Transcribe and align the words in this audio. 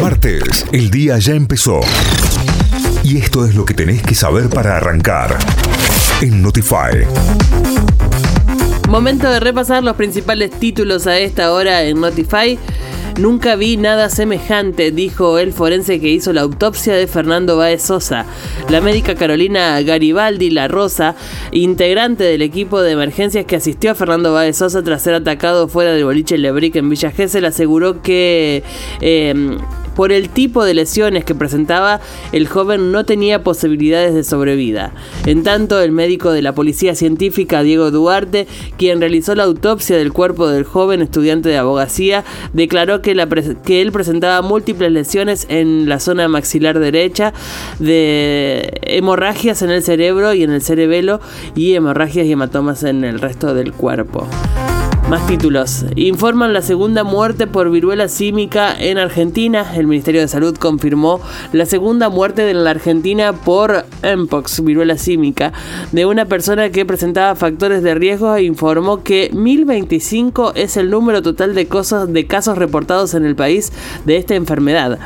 Martes, 0.00 0.64
el 0.72 0.90
día 0.90 1.18
ya 1.18 1.34
empezó. 1.34 1.80
Y 3.02 3.16
esto 3.16 3.44
es 3.44 3.56
lo 3.56 3.64
que 3.64 3.74
tenés 3.74 4.00
que 4.02 4.14
saber 4.14 4.48
para 4.48 4.76
arrancar. 4.76 5.36
En 6.20 6.40
Notify. 6.40 7.04
Momento 8.88 9.28
de 9.28 9.40
repasar 9.40 9.82
los 9.82 9.96
principales 9.96 10.50
títulos 10.52 11.06
a 11.08 11.18
esta 11.18 11.52
hora 11.52 11.82
en 11.82 12.00
Notify. 12.00 12.58
Nunca 13.18 13.56
vi 13.56 13.76
nada 13.76 14.08
semejante, 14.10 14.92
dijo 14.92 15.38
el 15.38 15.52
forense 15.52 15.98
que 15.98 16.08
hizo 16.08 16.32
la 16.32 16.42
autopsia 16.42 16.94
de 16.94 17.08
Fernando 17.08 17.56
Baez 17.56 17.82
Sosa. 17.82 18.24
La 18.68 18.80
médica 18.80 19.16
Carolina 19.16 19.80
Garibaldi 19.82 20.50
La 20.50 20.68
Rosa, 20.68 21.16
integrante 21.50 22.22
del 22.22 22.42
equipo 22.42 22.80
de 22.80 22.92
emergencias 22.92 23.44
que 23.46 23.56
asistió 23.56 23.90
a 23.90 23.94
Fernando 23.96 24.32
Baez 24.32 24.58
Sosa 24.58 24.84
tras 24.84 25.02
ser 25.02 25.14
atacado 25.14 25.66
fuera 25.66 25.92
del 25.92 26.04
boliche 26.04 26.38
Lebric 26.38 26.76
en 26.76 26.88
Villa 26.88 27.10
Gesell, 27.10 27.46
aseguró 27.46 28.02
que 28.02 28.62
eh, 29.00 29.58
por 29.98 30.12
el 30.12 30.28
tipo 30.28 30.64
de 30.64 30.74
lesiones 30.74 31.24
que 31.24 31.34
presentaba, 31.34 32.00
el 32.30 32.46
joven 32.46 32.92
no 32.92 33.04
tenía 33.04 33.42
posibilidades 33.42 34.14
de 34.14 34.22
sobrevida. 34.22 34.92
En 35.26 35.42
tanto, 35.42 35.80
el 35.80 35.90
médico 35.90 36.30
de 36.30 36.40
la 36.40 36.54
Policía 36.54 36.94
Científica, 36.94 37.64
Diego 37.64 37.90
Duarte, 37.90 38.46
quien 38.76 39.00
realizó 39.00 39.34
la 39.34 39.42
autopsia 39.42 39.96
del 39.96 40.12
cuerpo 40.12 40.46
del 40.46 40.62
joven 40.62 41.02
estudiante 41.02 41.48
de 41.48 41.56
abogacía, 41.56 42.22
declaró 42.52 43.02
que, 43.02 43.16
que 43.64 43.82
él 43.82 43.90
presentaba 43.90 44.40
múltiples 44.40 44.92
lesiones 44.92 45.46
en 45.48 45.88
la 45.88 45.98
zona 45.98 46.28
maxilar 46.28 46.78
derecha, 46.78 47.32
de 47.80 48.78
hemorragias 48.82 49.62
en 49.62 49.70
el 49.70 49.82
cerebro 49.82 50.32
y 50.32 50.44
en 50.44 50.52
el 50.52 50.62
cerebelo 50.62 51.20
y 51.56 51.74
hemorragias 51.74 52.24
y 52.24 52.30
hematomas 52.30 52.84
en 52.84 53.02
el 53.02 53.18
resto 53.18 53.52
del 53.52 53.72
cuerpo. 53.72 54.28
Más 55.08 55.26
títulos. 55.26 55.86
Informan 55.96 56.52
la 56.52 56.60
segunda 56.60 57.02
muerte 57.02 57.46
por 57.46 57.70
viruela 57.70 58.08
símica 58.08 58.78
en 58.78 58.98
Argentina. 58.98 59.74
El 59.74 59.86
Ministerio 59.86 60.20
de 60.20 60.28
Salud 60.28 60.54
confirmó 60.58 61.22
la 61.52 61.64
segunda 61.64 62.10
muerte 62.10 62.42
de 62.42 62.52
la 62.52 62.68
Argentina 62.68 63.32
por 63.32 63.86
Mpox, 64.02 64.62
viruela 64.62 64.98
símica, 64.98 65.54
de 65.92 66.04
una 66.04 66.26
persona 66.26 66.68
que 66.68 66.84
presentaba 66.84 67.36
factores 67.36 67.82
de 67.82 67.94
riesgo 67.94 68.36
e 68.36 68.42
informó 68.42 69.02
que 69.02 69.30
1025 69.32 70.52
es 70.54 70.76
el 70.76 70.90
número 70.90 71.22
total 71.22 71.54
de, 71.54 71.66
de 72.08 72.26
casos 72.26 72.58
reportados 72.58 73.14
en 73.14 73.24
el 73.24 73.34
país 73.34 73.72
de 74.04 74.18
esta 74.18 74.34
enfermedad. 74.34 74.98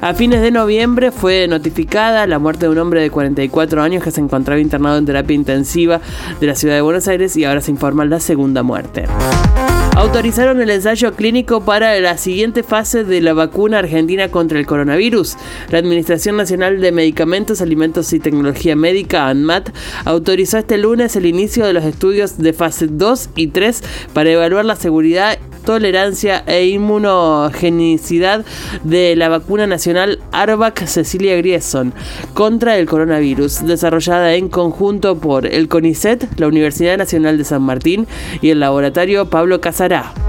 A 0.00 0.14
fines 0.14 0.42
de 0.42 0.50
noviembre 0.50 1.10
fue 1.10 1.46
notificada 1.48 2.26
la 2.26 2.38
muerte 2.38 2.66
de 2.66 2.72
un 2.72 2.78
hombre 2.78 3.00
de 3.00 3.10
44 3.10 3.82
años 3.82 4.02
que 4.02 4.10
se 4.10 4.20
encontraba 4.20 4.60
internado 4.60 4.98
en 4.98 5.06
terapia 5.06 5.34
intensiva 5.34 6.00
de 6.40 6.46
la 6.46 6.54
ciudad 6.54 6.74
de 6.74 6.80
Buenos 6.80 7.08
Aires 7.08 7.36
y 7.36 7.44
ahora 7.44 7.60
se 7.60 7.70
informa 7.70 8.04
la 8.04 8.20
segunda 8.20 8.62
muerte 8.62 9.04
autorizaron 9.96 10.60
el 10.60 10.68
ensayo 10.68 11.14
clínico 11.14 11.64
para 11.64 11.98
la 12.00 12.18
siguiente 12.18 12.62
fase 12.62 13.02
de 13.02 13.22
la 13.22 13.32
vacuna 13.32 13.78
argentina 13.78 14.28
contra 14.28 14.58
el 14.58 14.66
coronavirus. 14.66 15.36
La 15.70 15.78
Administración 15.78 16.36
Nacional 16.36 16.82
de 16.82 16.92
Medicamentos, 16.92 17.62
Alimentos 17.62 18.12
y 18.12 18.20
Tecnología 18.20 18.76
Médica, 18.76 19.26
ANMAT, 19.28 19.70
autorizó 20.04 20.58
este 20.58 20.76
lunes 20.76 21.16
el 21.16 21.24
inicio 21.24 21.64
de 21.64 21.72
los 21.72 21.84
estudios 21.84 22.36
de 22.36 22.52
fase 22.52 22.88
2 22.88 23.30
y 23.36 23.46
3 23.48 23.82
para 24.12 24.30
evaluar 24.30 24.66
la 24.66 24.76
seguridad 24.76 25.38
tolerancia 25.66 26.44
e 26.46 26.68
inmunogenicidad 26.68 28.46
de 28.84 29.14
la 29.16 29.28
vacuna 29.28 29.66
nacional 29.66 30.20
Arvac 30.32 30.86
Cecilia 30.86 31.36
Grieson 31.36 31.92
contra 32.32 32.78
el 32.78 32.86
coronavirus, 32.86 33.66
desarrollada 33.66 34.34
en 34.34 34.48
conjunto 34.48 35.18
por 35.18 35.44
el 35.44 35.68
CONICET, 35.68 36.38
la 36.38 36.46
Universidad 36.46 36.96
Nacional 36.96 37.36
de 37.36 37.44
San 37.44 37.62
Martín 37.62 38.06
y 38.40 38.50
el 38.50 38.60
laboratorio 38.60 39.28
Pablo 39.28 39.60
Casará. 39.60 40.25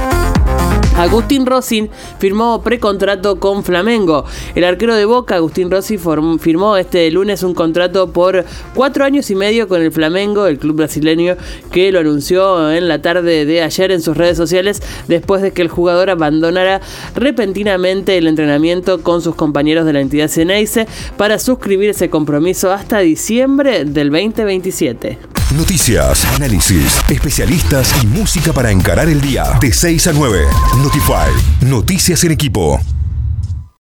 Agustín 0.97 1.45
Rossi 1.45 1.91
firmó 2.17 2.63
precontrato 2.63 3.39
con 3.39 3.63
Flamengo. 3.63 4.25
El 4.55 4.63
arquero 4.63 4.95
de 4.95 5.05
Boca, 5.05 5.35
Agustín 5.35 5.69
Rossi, 5.69 5.99
firmó 6.39 6.75
este 6.75 7.11
lunes 7.11 7.43
un 7.43 7.53
contrato 7.53 8.11
por 8.11 8.43
cuatro 8.73 9.05
años 9.05 9.29
y 9.29 9.35
medio 9.35 9.67
con 9.67 9.79
el 9.83 9.91
Flamengo, 9.91 10.47
el 10.47 10.57
club 10.57 10.77
brasileño, 10.77 11.35
que 11.71 11.91
lo 11.91 11.99
anunció 11.99 12.71
en 12.71 12.87
la 12.87 12.99
tarde 13.03 13.45
de 13.45 13.61
ayer 13.61 13.91
en 13.91 14.01
sus 14.01 14.17
redes 14.17 14.37
sociales 14.37 14.81
después 15.07 15.43
de 15.43 15.51
que 15.51 15.61
el 15.61 15.67
jugador 15.67 16.09
abandonara 16.09 16.81
repentinamente 17.13 18.17
el 18.17 18.25
entrenamiento 18.25 19.03
con 19.03 19.21
sus 19.21 19.35
compañeros 19.35 19.85
de 19.85 19.93
la 19.93 20.01
entidad 20.01 20.29
Ceneice 20.29 20.87
para 21.15 21.37
suscribir 21.37 21.91
ese 21.91 22.09
compromiso 22.09 22.71
hasta 22.71 22.99
diciembre 22.99 23.85
del 23.85 24.09
2027. 24.09 25.36
Noticias, 25.55 26.25
análisis, 26.35 26.99
especialistas 27.09 27.93
y 28.03 28.07
música 28.07 28.51
para 28.51 28.69
encarar 28.69 29.07
el 29.07 29.21
día 29.21 29.57
de 29.61 29.71
6 29.71 30.07
a 30.07 30.13
9. 30.13 30.45
Notify. 30.79 31.31
Noticias 31.61 32.21
en 32.25 32.33
equipo. 32.33 32.81